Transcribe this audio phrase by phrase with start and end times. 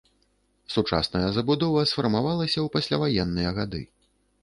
[0.75, 3.89] Сучасная забудова сфармавалася ў пасляваенныя гады.